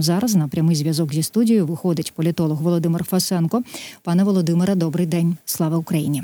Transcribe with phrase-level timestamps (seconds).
[0.00, 3.62] Зараз на прямий зв'язок зі студією виходить політолог Володимир Фасенко.
[4.02, 5.36] Пане Володимире, добрий день.
[5.44, 6.22] Слава Україні.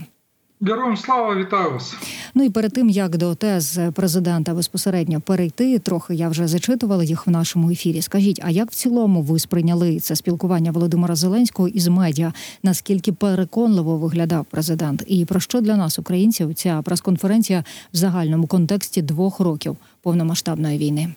[0.60, 1.96] Героям слава вітаю вас.
[2.34, 7.26] Ну і перед тим як до тез президента безпосередньо перейти, трохи я вже зачитувала їх
[7.26, 8.02] в нашому ефірі.
[8.02, 12.32] Скажіть, а як в цілому ви сприйняли це спілкування Володимира Зеленського із медіа?
[12.62, 15.04] Наскільки переконливо виглядав президент?
[15.06, 21.14] І про що для нас, українців, ця прес-конференція в загальному контексті двох років повномасштабної війни?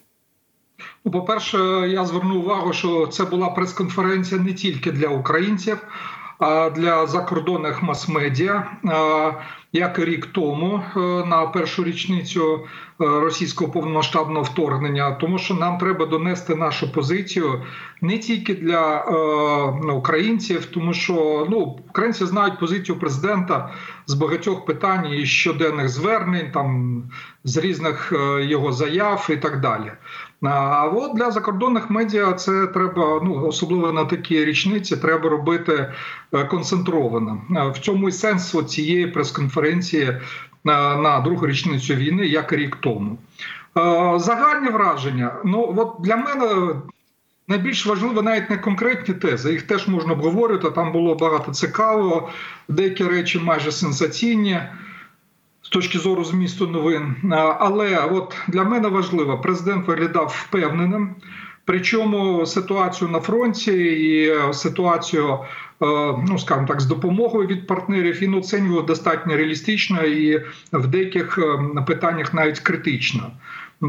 [1.06, 1.58] Ну, по-перше,
[1.90, 5.78] я зверну увагу, що це була прес-конференція не тільки для українців,
[6.40, 8.72] а для закордонних мас-медіа.
[9.74, 12.68] Як і рік тому е, на першу річницю
[13.00, 17.64] російського повномасштабного вторгнення, тому що нам треба донести нашу позицію
[18.02, 19.12] не тільки для е,
[19.84, 21.58] ну, українців, тому що ну
[21.90, 23.70] українці знають позицію президента
[24.06, 27.04] з багатьох питань і щоденних звернень, там
[27.44, 29.92] з різних його заяв і так далі.
[30.42, 35.94] А от для закордонних медіа це треба, ну особливо на такі річниці, треба робити
[36.50, 37.42] концентровано.
[37.76, 40.18] В цьому і сенс цієї прес-конференції
[40.98, 43.18] на, другу річницю війни, як рік тому.
[44.16, 45.32] Загальні враження.
[45.46, 46.76] Ну от для мене.
[47.50, 50.70] Найбільш важливо навіть не конкретні тези, їх теж можна обговорити.
[50.70, 52.30] Там було багато цікавого,
[52.68, 54.62] деякі речі майже сенсаційні
[55.62, 57.16] з точки зору змісту новин.
[57.60, 61.16] Але от для мене важливо, президент виглядав впевненим.
[61.66, 65.38] Причому ситуацію на фронті і ситуацію, е,
[65.80, 71.82] ну скажімо так, з допомогою від партнерів він оцінював достатньо реалістично і в деяких е,
[71.82, 73.32] питаннях навіть критично.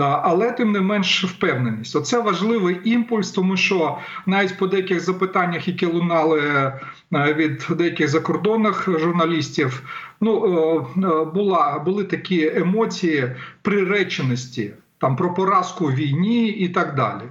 [0.01, 1.97] Але тим не менш впевненість.
[1.97, 8.89] Оце важливий імпульс, тому що навіть по деяких запитаннях, які лунали е, від деяких закордонних
[9.01, 9.83] журналістів,
[10.21, 10.87] ну
[11.35, 17.23] була були такі емоції приреченості там про поразку війні і так далі.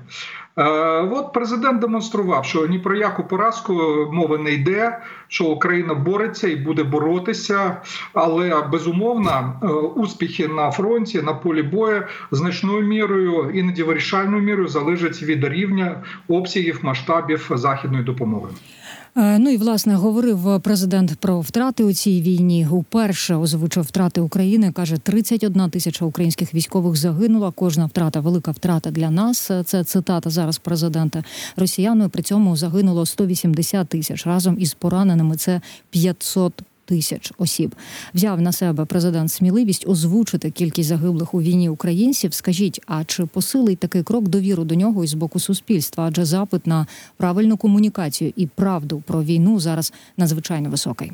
[0.57, 0.63] Е,
[1.11, 3.73] от президент демонстрував, що ні про яку поразку
[4.11, 7.81] мови не йде, що Україна бореться і буде боротися,
[8.13, 9.67] але безумовно е,
[10.01, 16.79] успіхи на фронті на полі бою значною мірою, іноді вирішальною мірою залежать від рівня обсягів
[16.81, 18.49] масштабів західної допомоги.
[19.17, 22.67] Е, ну і власне говорив президент про втрати у цій війні.
[22.71, 24.71] Уперше озвучив втрати України.
[24.71, 27.51] каже 31 тисяча українських військових загинула.
[27.55, 29.51] Кожна втрата велика втрата для нас.
[29.65, 31.23] Це цитата зараз президента
[31.55, 32.09] росіяною.
[32.09, 35.35] При цьому загинуло 180 тисяч разом із пораненими.
[35.35, 36.53] Це 500
[36.87, 37.75] тисяч осіб.
[38.13, 42.33] Взяв на себе президент сміливість озвучити кількість загиблих у війні українців.
[42.33, 46.05] Скажіть, а чи посилить такий крок довіру до нього із боку суспільства?
[46.07, 46.87] Адже запит на
[47.17, 51.11] правильну комунікацію і правду про війну зараз надзвичайно високий.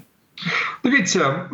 [0.84, 1.50] Дивіться,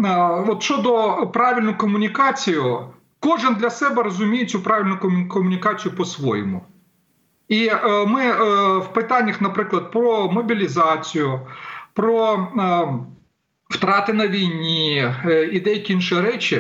[0.48, 2.80] от щодо правильну комунікацію,
[3.20, 4.98] кожен для себе розуміє цю правильну
[5.28, 6.62] комунікацію по-своєму.
[7.50, 8.34] І е, ми е,
[8.78, 11.40] в питаннях, наприклад, про мобілізацію,
[11.94, 12.88] про е,
[13.70, 16.56] втрати на війні е, і деякі інші речі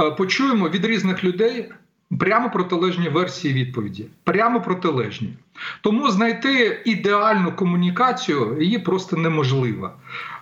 [0.00, 1.72] е, почуємо від різних людей
[2.18, 4.06] прямо протилежні версії відповіді.
[4.24, 5.34] Прямо протилежні.
[5.80, 9.90] Тому знайти ідеальну комунікацію її просто неможливо.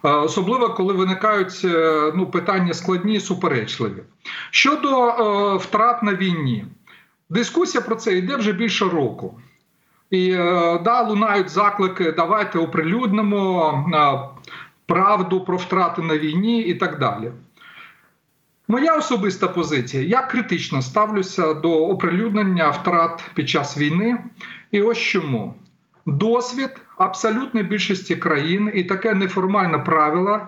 [0.05, 1.61] Е, особливо коли виникають
[2.15, 4.03] ну, питання складні і суперечливі.
[4.51, 6.65] Щодо е, втрат на війні,
[7.31, 9.41] дискусія про це йде вже більше року.
[10.11, 10.33] І
[10.85, 14.32] да, лунають заклики, давайте оприлюднимо
[14.93, 17.33] правду про втрати на війні і так далі.
[18.69, 24.19] Моя особиста позиція: я критично ставлюся до оприлюднення втрат під час війни.
[24.71, 25.55] І ось чому
[26.07, 30.43] досвід абсолютної більшості країн і таке неформальне правило е,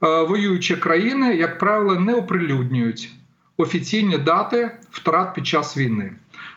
[0.00, 3.10] воюючі країни, як правило, не оприлюднюють
[3.56, 6.12] офіційні дати втрат під час війни.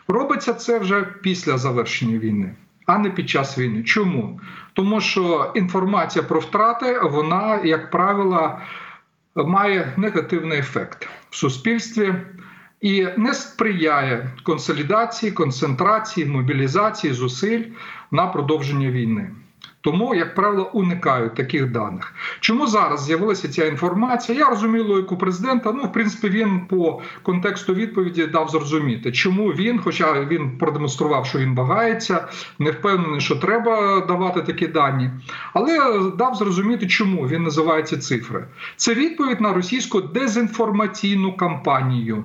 [0.08, 2.54] Робиться це вже після завершення війни
[2.90, 3.82] а не під час війни.
[3.82, 4.40] Чому?
[4.72, 8.58] Тому що інформація про втрати, вона, як правило,
[9.36, 12.14] має негативний ефект в суспільстві
[12.80, 17.64] і не сприяє консолідації, концентрації, мобілізації зусиль
[18.10, 19.30] на продовження війни.
[19.80, 22.14] Тому, як правило, уникають таких даних.
[22.40, 24.38] Чому зараз з'явилася ця інформація?
[24.38, 25.72] Я розумію логіку президента.
[25.72, 31.38] Ну, в принципі, він по контексту відповіді дав зрозуміти, чому він, хоча він продемонстрував, що
[31.38, 32.28] він багається,
[32.58, 35.10] не впевнений, що треба давати такі дані,
[35.52, 38.44] але дав зрозуміти, чому він називає ці цифри.
[38.76, 42.24] Це відповідь на російську дезінформаційну кампанію.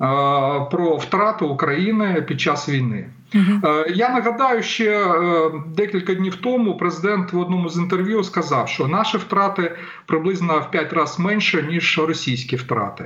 [0.00, 0.06] Е,
[0.70, 3.06] про втрату України під час війни.
[3.34, 3.74] Угу.
[3.94, 9.16] Я нагадаю, ще е, декілька днів тому президент в одному з інтерв'ю сказав, що наші
[9.16, 9.76] втрати
[10.06, 13.04] приблизно в 5 разів менше ніж російські втрати.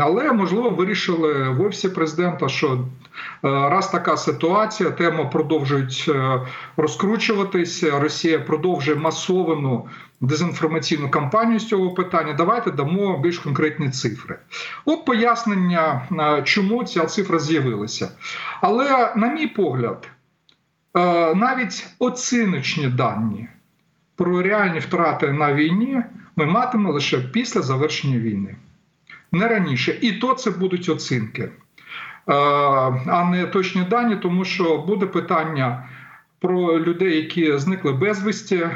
[0.00, 2.78] Але можливо вирішили в офісі президента, що
[3.42, 6.10] Раз така ситуація, тема продовжують
[6.76, 8.00] розкручуватися.
[8.00, 9.86] Росія продовжує масовану
[10.20, 12.32] дезінформаційну кампанію з цього питання.
[12.32, 14.38] Давайте дамо більш конкретні цифри.
[14.84, 16.08] От пояснення,
[16.44, 18.10] чому ця цифра з'явилася.
[18.60, 20.08] Але, на мій погляд,
[21.34, 23.48] навіть оціночні дані
[24.16, 26.02] про реальні втрати на війні
[26.36, 28.56] ми матимемо лише після завершення війни,
[29.32, 29.98] не раніше.
[30.00, 31.50] І то це будуть оцінки,
[33.06, 35.88] а не точні дані, тому що буде питання.
[36.40, 38.68] Про людей, які зникли безвісті.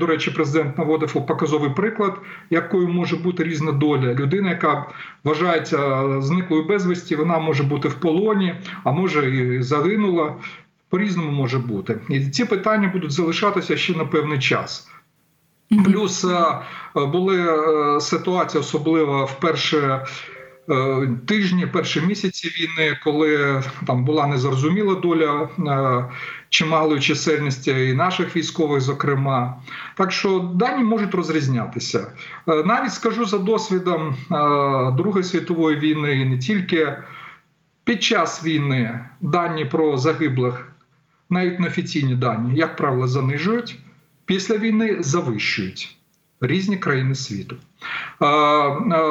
[0.00, 2.18] До речі, президент наводив показовий приклад,
[2.50, 4.14] якою може бути різна доля.
[4.14, 4.86] Людина, яка
[5.24, 8.54] вважається зниклою безвісті, вона може бути в полоні,
[8.84, 10.34] а може і загинула.
[10.88, 14.88] По різному може бути, і ці питання будуть залишатися ще на певний час.
[15.84, 16.26] Плюс
[16.94, 17.46] були
[18.00, 19.78] ситуації, особливо в перші
[21.26, 25.48] тижні, перші місяці війни, коли там була незрозуміла доля
[26.48, 29.62] чималої чисельності і наших військових, зокрема.
[29.96, 32.12] Так що дані можуть розрізнятися.
[32.46, 34.16] Навіть скажу за досвідом
[34.96, 36.96] Другої світової війни, і не тільки
[37.84, 40.72] під час війни дані про загиблих,
[41.30, 43.78] навіть неофіційні дані, як правило, занижують
[44.24, 45.96] після війни завищують
[46.40, 47.56] різні країни світу.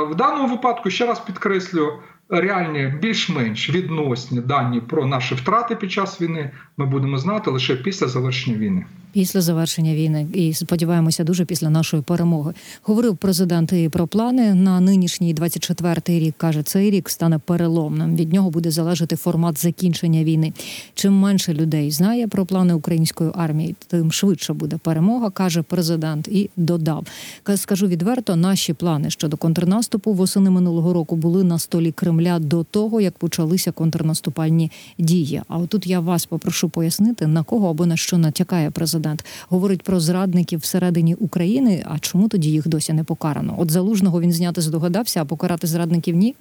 [0.10, 1.94] В даному випадку ще раз підкреслю.
[2.30, 8.07] Реальні більш-менш відносні дані про наші втрати під час війни ми будемо знати лише після
[8.07, 8.86] завершення війни.
[9.15, 12.53] Після завершення війни і сподіваємося, дуже після нашої перемоги.
[12.83, 16.35] Говорив президент і про плани на нинішній 24-й рік.
[16.38, 18.15] каже, цей рік стане переломним.
[18.15, 20.53] Від нього буде залежати формат закінчення війни.
[20.94, 26.27] Чим менше людей знає про плани української армії, тим швидше буде перемога, каже президент.
[26.27, 27.07] І додав:
[27.56, 33.01] скажу відверто, наші плани щодо контрнаступу восени минулого року були на столі Кремля до того,
[33.01, 35.41] як почалися контрнаступальні дії.
[35.47, 39.05] А отут я вас попрошу пояснити на кого або на що натякає президент.
[39.50, 41.86] Говорить про зрадників всередині України.
[41.90, 43.56] А чому тоді їх досі не покарано?
[43.57, 46.36] От залужного він зняти здогадався, а покарати зрадників ні.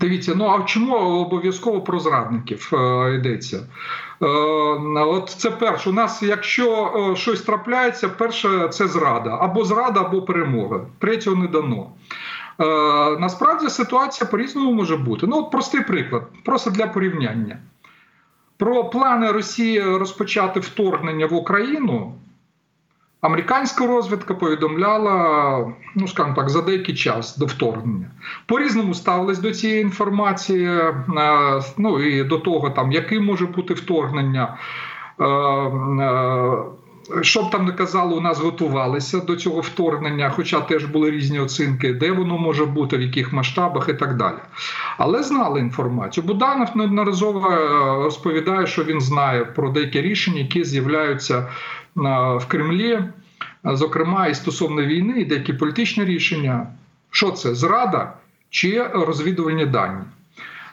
[0.00, 3.56] Дивіться, ну а чому обов'язково про зрадників е, йдеться?
[4.22, 4.26] Е,
[5.00, 5.90] от це перше.
[5.90, 10.80] У нас, якщо е, щось трапляється, перше це зрада або зрада, або перемога.
[10.98, 11.90] Третього не дано.
[12.60, 12.64] Е,
[13.20, 15.26] насправді ситуація по різному може бути.
[15.26, 17.58] Ну, от простий приклад, просто для порівняння.
[18.58, 22.14] Про плани Росії розпочати вторгнення в Україну
[23.20, 28.10] американська розвідка повідомляла, ну скажімо так, за деякий час до вторгнення.
[28.46, 30.80] По різному ставились до цієї інформації,
[31.78, 34.58] ну і до того, там яким може бути вторгнення.
[37.22, 41.40] Що б там не казали, у нас готувалися до цього вторгнення, хоча теж були різні
[41.40, 44.36] оцінки, де воно може бути, в яких масштабах і так далі.
[44.98, 46.24] Але знали інформацію.
[46.24, 47.48] Буданов неодноразово
[48.04, 51.48] розповідає, що він знає про деякі рішення, які з'являються
[52.40, 53.04] в Кремлі,
[53.64, 56.66] зокрема і стосовно війни, і деякі політичні рішення.
[57.10, 58.12] Що це зрада
[58.50, 60.00] чи розвідувальні дані?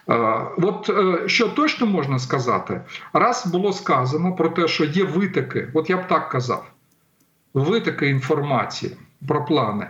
[0.07, 0.89] От
[1.25, 2.81] що точно можна сказати,
[3.13, 6.65] раз було сказано про те, що є витоки, от я б так казав,
[7.53, 8.97] витоки інформації
[9.27, 9.87] про плани.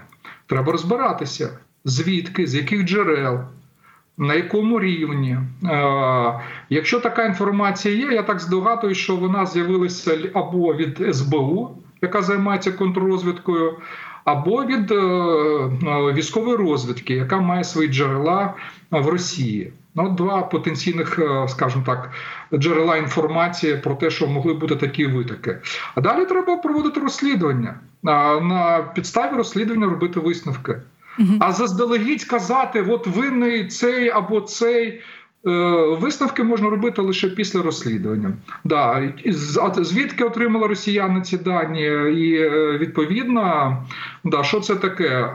[0.47, 1.49] Треба розбиратися,
[1.85, 3.39] звідки, з яких джерел,
[4.17, 5.37] на якому рівні.
[6.69, 12.71] Якщо така інформація є, я так здогадую, що вона з'явилася або від СБУ, яка займається
[12.71, 13.77] контррозвідкою,
[14.25, 14.91] або від
[16.17, 18.53] військової розвідки, яка має свої джерела
[18.91, 19.73] в Росії.
[19.95, 22.11] Ну, два потенційних, скажімо так,
[22.53, 25.57] джерела інформації про те, що могли бути такі витоки.
[25.95, 30.81] А далі треба проводити розслідування на підставі розслідування робити висновки.
[31.39, 35.01] А заздалегідь казати, от винний цей або цей.
[35.99, 38.33] Висновки можна робити лише після розслідування.
[38.63, 39.13] Да,
[39.77, 41.83] звідки отримали росіяни ці дані,
[42.13, 43.77] і відповідно,
[44.23, 45.29] да, що це таке?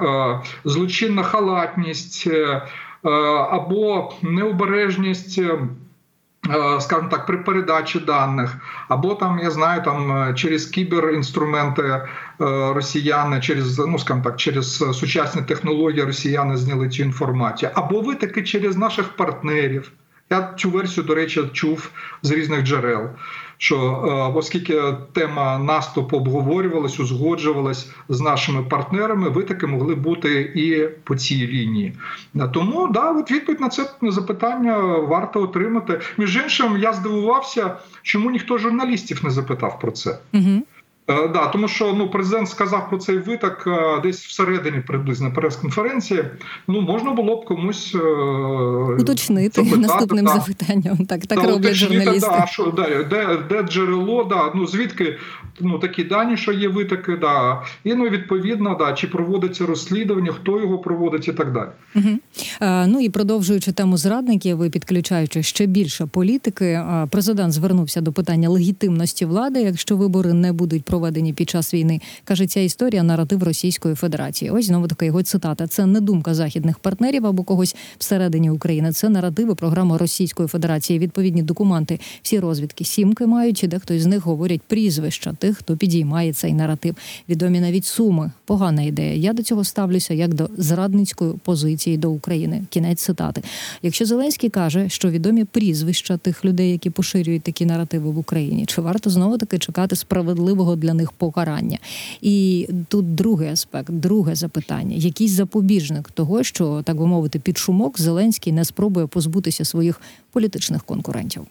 [0.64, 2.28] Злочинна халатність
[3.50, 5.40] або необережність.
[6.80, 8.56] Скажімо так, при передачі даних,
[8.88, 12.02] або там я знаю, там через кіберінструменти
[12.74, 18.42] росіяни, через ну скажімо так, через сучасні технології росіяни зняли цю інформацію, або ви таки
[18.42, 19.92] через наших партнерів.
[20.30, 21.90] Я цю версію, до речі, чув
[22.22, 23.10] з різних джерел.
[23.60, 31.16] Що оскільки тема наступу обговорювалась, узгоджувалась з нашими партнерами, ви таки могли бути і по
[31.16, 31.92] цій лінії.
[32.52, 36.00] Тому да, от відповідь на це запитання варто отримати.
[36.18, 40.18] Між іншим, я здивувався, чому ніхто журналістів не запитав про це.
[40.34, 40.62] Угу.
[41.10, 46.24] Е, Да, тому що ну президент сказав про цей виток е, десь всередині приблизно прес-конференції.
[46.68, 47.98] Ну можна було б комусь е,
[49.00, 50.32] уточнити запитати, наступним да.
[50.32, 50.96] запитанням.
[50.96, 52.30] Так так Та, роблять журналісти.
[52.40, 55.18] Да, що, да, де, де джерело, да, ну звідки
[55.60, 60.60] ну такі дані, що є витоки, да, і ну відповідно, да, чи проводиться розслідування, хто
[60.60, 61.68] його проводить і так далі.
[61.96, 62.18] Угу.
[62.60, 68.48] Е, ну і продовжуючи тему зрадників і підключаючи ще більше політики, президент звернувся до питання
[68.48, 72.00] легітимності влади, якщо вибори не будуть проведені під час війни.
[72.24, 74.50] каже, ця історія наратив Російської Федерації.
[74.50, 75.66] Ось знову така його цитата.
[75.66, 78.92] Це не думка західних партнерів або когось всередині України.
[78.92, 80.98] Це наративи, програма Російської Федерації.
[80.98, 86.32] Відповідні документи, всі розвідки сімки мають, і дехто із них говорять прізвища тих, хто підіймає
[86.32, 86.94] цей наратив.
[87.28, 88.30] Відомі навіть суми.
[88.44, 89.14] Погана ідея.
[89.14, 92.62] Я до цього ставлюся як до зрадницької позиції до України.
[92.70, 93.42] Кінець цитати.
[93.82, 98.80] Якщо Зеленський каже, що відомі прізвища тих людей, які поширюють такі наративи в Україні, чи
[98.80, 101.78] варто знову таки чекати справедливого для них покарання?
[102.21, 108.00] І тут другий аспект, друге запитання: якийсь запобіжник того, що так би мовити, під шумок
[108.00, 110.00] Зеленський не спробує позбутися своїх
[110.33, 111.47] політичних конкурентів.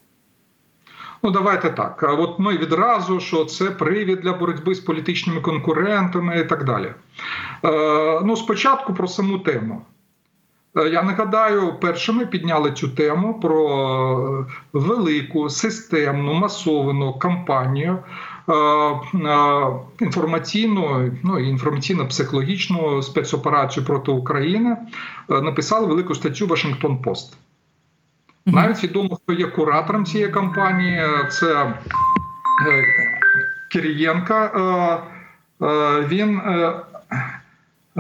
[1.24, 2.16] Ну, давайте так.
[2.20, 6.94] От ми відразу, що це привід для боротьби з політичними конкурентами і так далі.
[7.66, 9.82] Е, ну, спочатку про саму тему.
[10.78, 18.27] Е, Я нагадаю, першими підняли цю тему про велику системну масовану кампанію е, е,
[20.00, 24.78] інформаційну, ну інформаційно-психологічну спецоперацію проти України.
[25.30, 27.38] Е, Написали велику статтю Вашингтон Пост.
[28.46, 31.02] Навіть відомо, хто є куратором цієї кампанії.
[31.32, 31.76] Це е,
[33.72, 34.46] Кирієнка.
[34.46, 36.74] Е, е, Він, е,
[37.12, 37.26] е,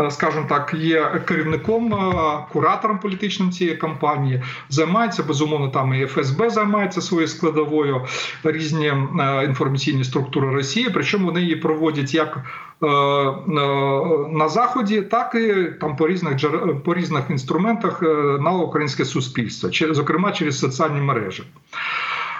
[0.09, 4.41] скажімо так, є керівником, е, куратором політичним цієї кампанії.
[4.69, 5.67] Займається безумовно.
[5.67, 8.05] Там і ФСБ займається своєю складовою
[8.43, 10.89] різні е, інформаційні структури Росії.
[10.93, 12.37] Причому вони її проводять як
[12.83, 13.37] е, е,
[14.29, 16.37] на заході, так і там по різних
[16.83, 18.05] по різних інструментах е,
[18.39, 21.43] на українське суспільство, зокрема через соціальні мережі.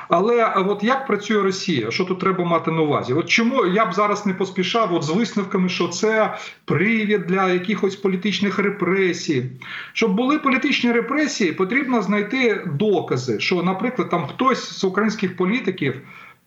[0.10, 1.92] Але от як працює Росія?
[1.92, 3.14] Що тут треба мати на увазі?
[3.14, 7.96] От чому я б зараз не поспішав от з висновками, що це привід для якихось
[7.96, 9.46] політичних репресій.
[9.94, 16.02] Щоб були політичні репресії, потрібно знайти докази, що, наприклад, там хтось з українських політиків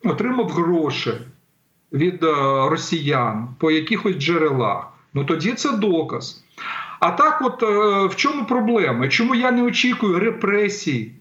[0.04, 1.12] отримав гроші
[1.92, 2.34] від е,
[2.68, 4.86] росіян по якихось джерелах.
[5.14, 6.44] Ну тоді це доказ.
[7.00, 9.08] А так, от е, в чому проблема?
[9.08, 11.12] Чому я не очікую репресій?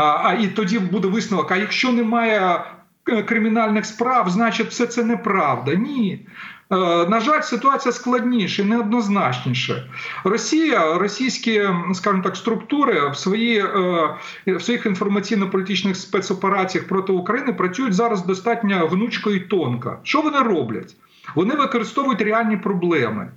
[0.00, 2.64] А, і тоді буде висновок: а якщо немає
[3.08, 5.74] е, кримінальних справ, значить все це неправда.
[5.74, 6.26] Ні.
[6.72, 6.76] Е,
[7.08, 9.84] На жаль, ситуація складніша, неоднозначніша.
[10.24, 11.62] Росія, російські,
[11.94, 18.86] скажімо так, структури в свої е, в своїх інформаційно-політичних спецопераціях проти України працюють зараз достатньо
[18.86, 19.98] гнучко і тонко.
[20.02, 20.96] Що вони роблять?
[21.34, 23.30] Вони використовують реальні проблеми.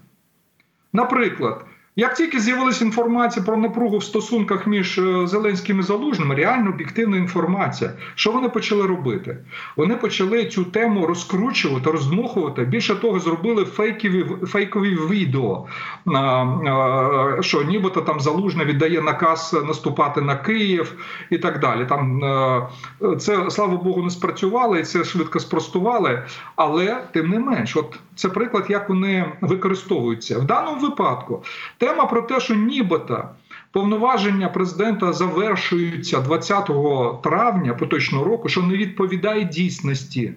[0.94, 1.66] Наприклад,
[2.00, 7.18] як тільки з'явилася інформація про напругу в стосунках між е, Зеленським і Залужним, реально об'єктивна
[7.18, 9.38] інформація, що вони почали робити?
[9.76, 12.66] Вони почали цю тему розкручувати, роздмухувати.
[12.66, 15.66] Більше того, зробили фейкові фейкові відео,
[17.40, 20.94] що нібито там Залужний віддає наказ наступати на Київ
[21.30, 21.86] і так далі.
[21.86, 22.68] Там е,
[23.20, 26.24] це слава Богу не спрацювало і це швидко спростували.
[26.56, 31.44] Але тим не менш, от це приклад, як вони використовуються в даному випадку.
[31.88, 33.30] Тема про те, що нібито
[33.72, 36.70] повноваження президента завершуються 20
[37.24, 40.34] травня поточного року, що не відповідає дійсності.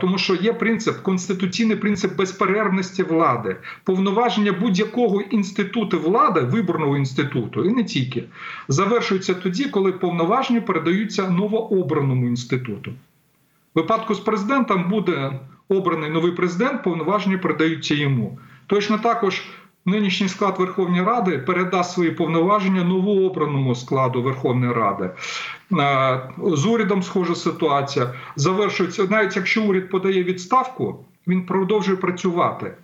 [0.00, 7.68] Тому що є принцип, конституційний принцип безперервності влади, повноваження будь-якого інституту влади, виборного інституту, і
[7.68, 8.24] не тільки,
[8.68, 12.90] завершуються тоді, коли повноваження передаються новообраному інституту.
[12.90, 12.94] В
[13.78, 15.32] випадку з президентом буде
[15.68, 18.38] обраний новий президент, повноваження передаються йому.
[18.66, 19.42] Точно також
[19.86, 25.10] нинішній склад Верховної Ради передасть свої повноваження новообраному складу Верховної Ради.
[25.72, 28.14] Е, З урядом схожа ситуація.
[28.36, 32.74] Завершується, навіть якщо уряд подає відставку, він продовжує працювати.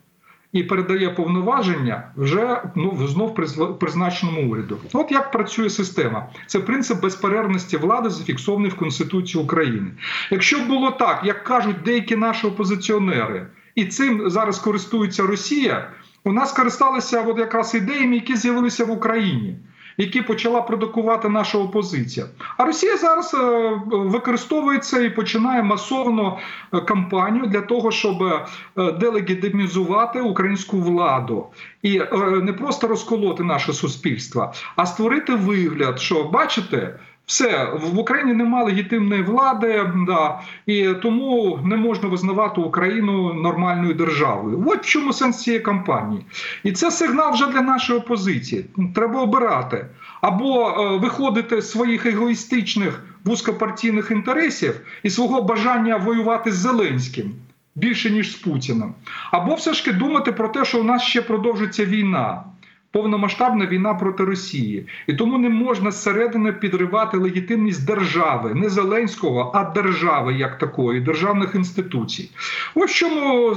[0.52, 3.34] І передає повноваження вже ну знов
[3.78, 4.78] призначеному уряду.
[4.92, 6.26] От як працює система.
[6.46, 9.90] Це принцип безперервності влади, зафіксований в Конституції України.
[10.30, 15.90] Якщо б було так, як кажуть деякі наші опозиціонери, і цим зараз користується Росія,
[16.24, 19.56] у нас користалися от якраз ідеями, які з'явилися в Україні.
[19.96, 26.38] Які почала продукувати наша опозиція, а Росія зараз е, використовує це і починає масовно
[26.74, 28.46] е, кампанію для того, щоб е,
[28.92, 31.46] делегітимізувати українську владу
[31.82, 31.98] і
[32.42, 36.98] не просто розколоти наше суспільство, а створити вигляд, що бачите,
[37.30, 44.64] Все в Україні немає легітимної влади, да, і тому не можна визнавати Україну нормальною державою.
[44.66, 46.24] От в чому сенс цієї кампанії,
[46.64, 48.64] і це сигнал вже для нашої опозиції.
[48.94, 49.86] Треба обирати
[50.20, 57.32] або е, виходити з своїх егоїстичних вузькопартійних інтересів і свого бажання воювати з Зеленським
[57.74, 58.94] більше ніж з Путіним,
[59.32, 62.42] або все ж таки думати про те, що у нас ще продовжиться війна
[62.92, 69.64] повномасштабна війна проти Росії, і тому не можна зсередини підривати легітимність держави, не Зеленського, а
[69.64, 72.30] держави як такої, державних інституцій.
[72.74, 73.54] Ось чому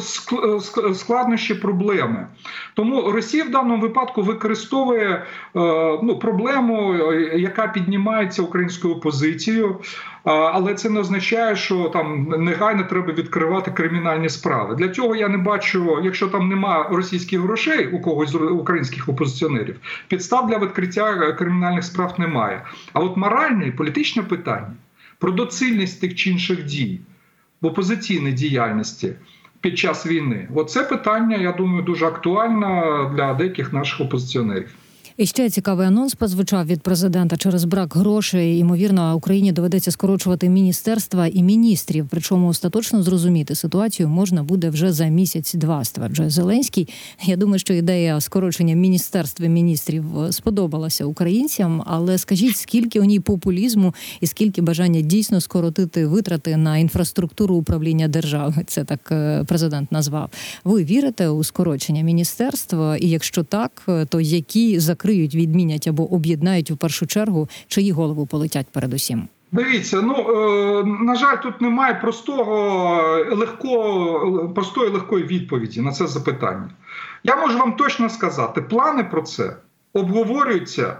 [0.93, 2.27] складнощі проблеми.
[2.73, 5.23] Тому Росія в даному випадку використовує е,
[6.03, 9.79] ну, проблему, е, яка піднімається українською опозицією.
[10.23, 14.75] Але це не означає, що там негайно треба відкривати кримінальні справи.
[14.75, 19.79] Для цього я не бачу, якщо там нема російських грошей у когось з українських опозиціонерів,
[20.07, 22.65] підстав для відкриття кримінальних справ немає.
[22.93, 24.73] А от моральне і політичне питання
[25.19, 26.99] про доцільність тих чи інших дій
[27.61, 29.13] в опозиційній діяльності.
[29.61, 32.83] Під час війни, оце питання, я думаю, дуже актуальне
[33.15, 34.75] для деяких наших опозиціонерів.
[35.17, 38.57] І ще цікавий анонс прозвучав від президента через брак грошей.
[38.57, 42.07] Ймовірно, Україні доведеться скорочувати міністерства і міністрів.
[42.09, 45.83] Причому остаточно зрозуміти ситуацію можна буде вже за місяць-два.
[45.83, 46.89] Стверджує Зеленський.
[47.23, 51.83] Я думаю, що ідея скорочення міністерств і міністрів сподобалася українцям.
[51.85, 58.07] Але скажіть, скільки у ній популізму і скільки бажання дійсно скоротити витрати на інфраструктуру управління
[58.07, 58.55] держави?
[58.67, 60.29] Це так е, президент назвав.
[60.63, 62.97] Ви вірите у скорочення міністерства?
[62.97, 68.25] І якщо так, то які закриті закриють, відмінять або об'єднають у першу чергу, чиї голови
[68.25, 69.27] полетять передусім?
[69.51, 72.55] Дивіться, ну е, на жаль, тут немає простого
[73.31, 76.69] легкого, простої легкої відповіді на це запитання.
[77.23, 79.55] Я можу вам точно сказати, плани про це
[79.93, 80.97] обговорюються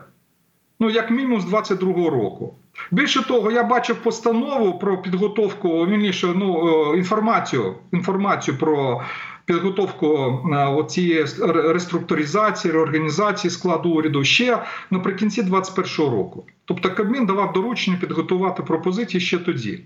[0.80, 2.54] ну, як мінімум з 22-го року.
[2.92, 9.02] Більше того, я бачив постанову про підготовку вірніше, ну, е, інформацію, інформацію про
[9.46, 16.46] підготовку е, цієї реструктуризації, реорганізації складу уряду ще наприкінці 2021 року.
[16.66, 19.80] Тобто Кабмін давав доручення підготувати пропозиції ще тоді.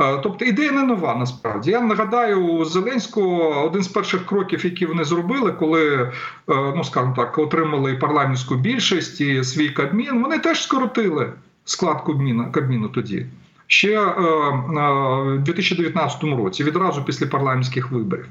[0.00, 1.70] Е, тобто ідея не нова насправді.
[1.70, 6.10] Я нагадаю у Зеленського один з перших кроків, які вони зробили, коли е,
[6.48, 10.22] ну скажімо так, отримали парламентську більшість і свій Кабмін.
[10.22, 11.32] Вони теж скоротили
[11.64, 13.26] склад Кабміна, Кабміну тоді.
[13.66, 18.26] Ще в 2019 році, відразу після парламентських виборів.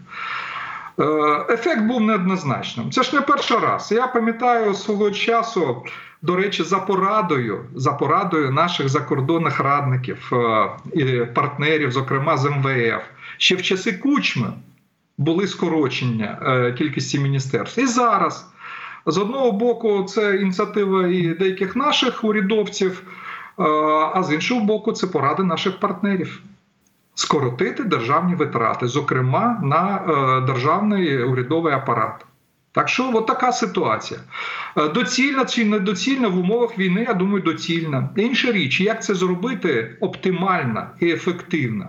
[0.99, 1.05] Е,
[1.49, 2.91] ефект був неоднозначним.
[2.91, 3.91] Це ж не перший раз.
[3.91, 5.83] Я пам'ятаю свого часу,
[6.21, 13.03] до речі, за порадою за порадою наших закордонних радників е, і партнерів, зокрема з МВФ,
[13.37, 14.47] ще в часи кучми
[15.17, 17.79] були скорочення е, кількості міністерств.
[17.79, 18.47] І зараз
[19.05, 23.03] з одного боку, це ініціатива і деяких наших урядовців,
[24.13, 26.41] а з іншого боку, це поради наших партнерів
[27.15, 32.25] скоротити державні витрати, зокрема на е, державний урядовий апарат.
[32.71, 34.19] Так що от така ситуація.
[34.77, 38.09] Е, доцільна чи недоцільна в умовах війни, я думаю, доцільна.
[38.15, 41.87] Інша річ, як це зробити оптимально і ефективно.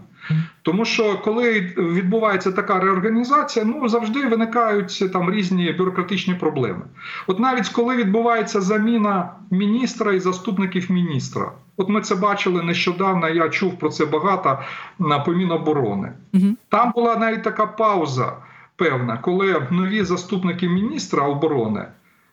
[0.62, 6.82] Тому що коли відбувається така реорганізація, ну завжди виникають там різні бюрократичні проблеми.
[7.26, 13.28] От навіть коли відбувається заміна міністра і заступників міністра, от ми це бачили нещодавно.
[13.28, 14.58] Я чув про це багато
[14.98, 16.12] на по Міноборони.
[16.34, 16.46] Угу.
[16.68, 18.32] Там була навіть така пауза
[18.76, 21.86] певна, коли нові заступники міністра оборони.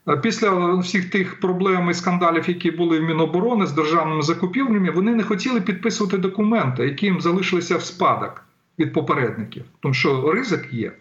[0.07, 5.15] Е, після всіх тих проблем і скандалів, які були в Міноборони з державними закупівлями, вони
[5.15, 8.43] не хотіли підписувати документи, які їм залишилися в спадок
[8.79, 10.91] від попередників, тому що ризик є.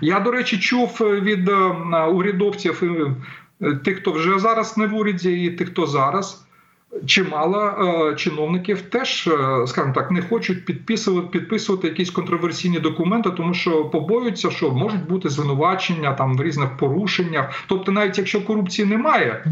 [0.00, 1.54] Я, до речі, чув від е,
[2.04, 2.82] урядовців
[3.62, 6.47] е, тих, хто вже зараз не в уряді, і тих, хто зараз
[7.06, 7.62] чимало
[8.10, 13.84] е, чиновників теж, е, скажімо так, не хочуть підписувати підписувати якісь контроверсійні документи, тому що
[13.84, 17.64] побоюються, що можуть бути звинувачення там в різних порушеннях.
[17.66, 19.44] Тобто, навіть якщо корупції немає,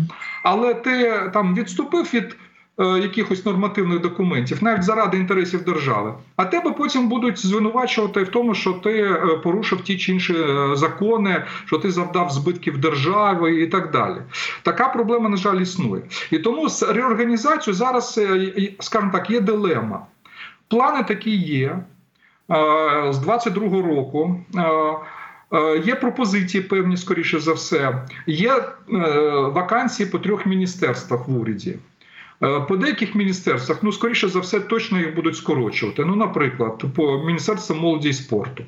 [0.42, 2.37] але ти там відступив від
[2.79, 8.73] якихось нормативних документів, навіть заради інтересів держави, а тебе потім будуть звинувачувати в тому, що
[8.73, 13.91] ти е, порушив ті чи інші е, закони, що ти завдав збитків держави і так
[13.91, 14.17] далі.
[14.62, 16.03] Така проблема, на жаль, існує.
[16.31, 18.21] І тому з реорганізацією зараз,
[18.81, 20.07] скажімо так, є дилема.
[20.69, 21.79] Плани такі є
[23.11, 24.41] з 22-го року.
[25.85, 28.07] Є пропозиції певні, скоріше за все.
[28.27, 28.65] Є
[29.53, 31.77] вакансії по трьох міністерствах в уряді.
[32.42, 36.05] Е, по деяких міністерствах, ну скоріше за все, точно їх будуть скорочувати.
[36.05, 38.64] Ну, наприклад, по міністерству молоді і спорту.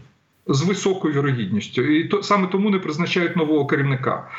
[0.46, 4.31] З високою вірогідністю, і то саме тому не призначають нового керівника.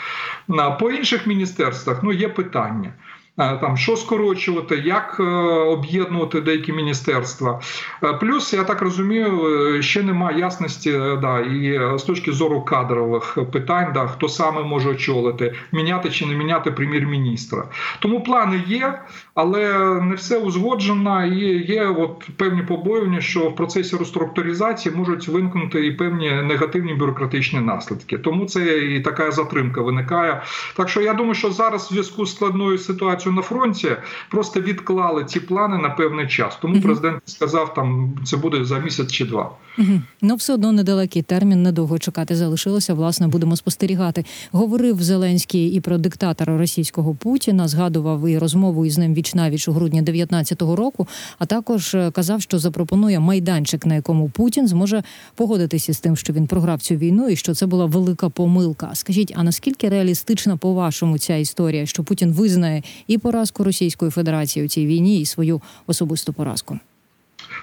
[0.79, 2.93] По інших міністерствах ну є питання.
[3.37, 7.61] Е, там що скорочувати, як е, об'єднувати деякі міністерства.
[8.03, 9.39] Е, Плюс, я так розумію,
[9.83, 15.55] ще немає ясності, да, і з точки зору кадрових питань, да, хто саме може очолити,
[15.71, 17.63] міняти чи не міняти прем'єр-міністра.
[17.99, 19.01] Тому плани є,
[19.35, 25.85] але не все узгоджено, і є от певні побоювання, що в процесі реструктуризації можуть виникнути
[25.85, 28.17] і певні негативні бюрократичні наслідки.
[28.17, 30.41] Тому це і така затримка виникає.
[30.75, 33.87] Так що я думаю, що зараз в зв'язку з складною ситуацією на фронті
[34.31, 36.57] просто відклали ці плани на певний час.
[36.61, 36.83] Тому Мгм.
[36.83, 39.51] президент сказав, там це буде за місяць чи два.
[39.77, 40.01] Угу.
[40.21, 42.93] Ну, все одно недалекий термін, недовго чекати залишилося.
[42.93, 44.25] Власне, будемо спостерігати.
[44.51, 47.67] Говорив Зеленський і про диктатора російського Путіна.
[47.67, 51.07] Згадував і розмову із ним віч навіч у грудні 19-го року.
[51.39, 55.03] А також е, казав, що запропонує майданчик, на якому Путін зможе
[55.35, 58.89] погодитися з тим, що він програв цю війну, і що це була велика помилка.
[58.93, 64.65] Скажіть, а наскільки реалістична по вашому ця історія, що Путін визнає і поразку Російської Федерації
[64.65, 66.79] у цій війні, і свою особисту поразку?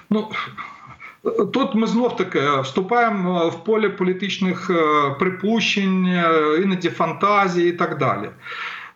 [0.09, 0.27] Ну
[1.53, 7.97] тут ми знов таки вступаємо в поле політичних е, припущень, е, іноді фантазії і так
[7.97, 8.29] далі.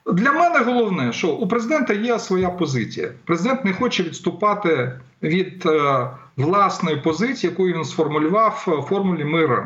[0.06, 3.12] Для мене головне, що у президента є своя позиція.
[3.26, 9.64] Президент не хоче відступати від е, власної позиції, яку він сформулював в формулі миру.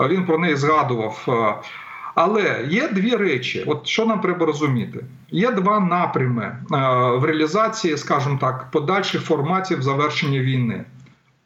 [0.00, 1.28] Е, Він про неї згадував.
[2.20, 5.04] Але є дві речі, от що нам треба розуміти.
[5.30, 6.56] Є два напрями е,
[7.16, 10.84] в реалізації, скажімо так, подальших форматів завершення війни.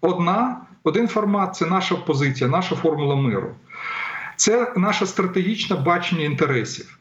[0.00, 3.54] Одна, один формат це наша позиція, наша формула миру.
[4.36, 6.98] Це наше стратегічне бачення інтересів.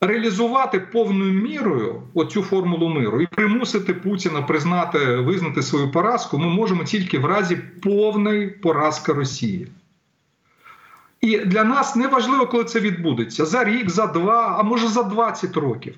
[0.00, 6.84] Реалізувати повною мірою оцю формулу миру і примусити Путіна признати, визнати свою поразку ми можемо
[6.84, 9.68] тільки в разі повної поразки Росії.
[11.20, 15.02] І для нас не важливо, коли це відбудеться за рік, за два, а може за
[15.02, 15.94] 20 років.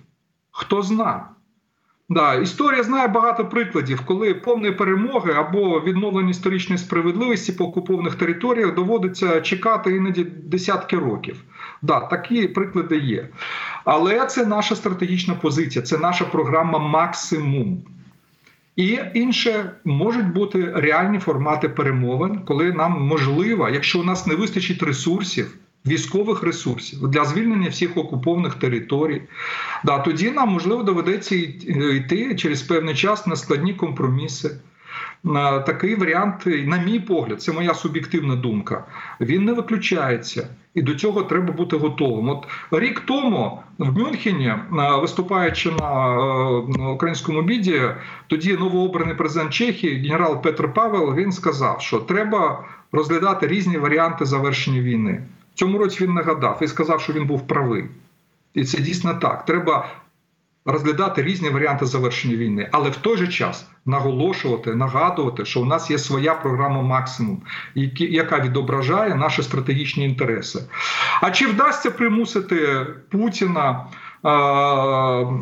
[0.51, 1.23] Хто знає.
[2.11, 8.75] Да, історія знає багато прикладів, коли повної перемоги або відновлення історичної справедливості по окупованих територіях
[8.75, 11.45] доводиться чекати іноді десятки років.
[11.83, 13.29] Да, такі приклади є.
[13.85, 17.83] Але це наша стратегічна позиція, це наша програма максимум.
[18.79, 24.83] І інше можуть бути реальні формати перемовин, коли нам можливо, якщо у нас не вистачить
[24.83, 29.23] ресурсів, військових ресурсів для звільнення всіх окупованих територій,
[29.85, 34.51] да, тоді нам можливо доведеться йти через певний час на складні компроміси.
[35.67, 38.85] Такий варіант, на мій погляд, це моя суб'єктивна думка.
[39.21, 42.29] Він не виключається, і до цього треба бути готовим.
[42.29, 44.55] От рік тому в Мюнхені,
[45.01, 46.19] виступаючи на
[46.93, 47.83] українському біді,
[48.27, 54.81] тоді новообраний президент Чехії, генерал Петр Павел, він сказав, що треба розглядати різні варіанти завершення
[54.81, 55.23] війни.
[55.55, 57.85] В цьому році він нагадав і сказав, що він був правий.
[58.55, 59.45] І це дійсно так.
[59.45, 59.89] Треба
[60.69, 65.91] розглядати різні варіанти завершення війни, але в той же час наголошувати, нагадувати, що у нас
[65.91, 67.43] є своя програма максимум,
[67.99, 70.63] яка відображає наші стратегічні інтереси.
[71.21, 73.87] А чи вдасться примусити Путіна?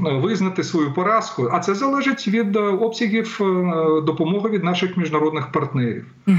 [0.02, 3.36] Визнати свою поразку, а це залежить від обсягів
[4.04, 6.04] допомоги від наших міжнародних партнерів.
[6.26, 6.36] Угу.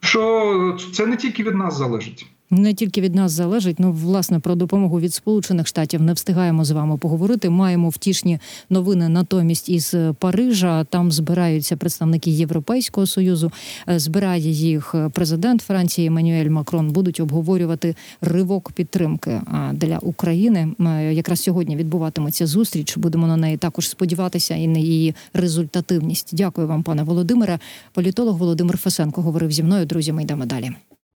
[0.00, 2.26] Що це не тільки від нас залежить.
[2.50, 6.70] Не тільки від нас залежить, ну власне про допомогу від Сполучених Штатів не встигаємо з
[6.70, 7.50] вами поговорити.
[7.50, 8.38] Маємо втішні
[8.70, 10.84] новини натомість із Парижа.
[10.84, 13.52] Там збираються представники Європейського союзу.
[13.86, 16.90] Збирає їх президент Франції Еммануель Макрон.
[16.90, 19.40] Будуть обговорювати ривок підтримки
[19.72, 20.68] для України.
[21.12, 22.96] Якраз сьогодні відбуватиметься зустріч.
[22.96, 26.30] Будемо на неї також сподіватися і на її результативність.
[26.32, 27.58] Дякую вам, пане Володимире.
[27.92, 29.86] Політолог Володимир Фесенко говорив зі мною.
[29.86, 30.72] Друзі, ми йдемо далі.